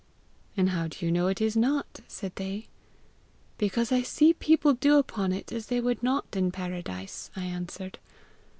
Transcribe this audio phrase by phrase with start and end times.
[0.57, 2.65] 'And how do you know it is not?' said they.
[3.59, 7.99] 'Because I see people do upon it as they would not in paradise,' I answered.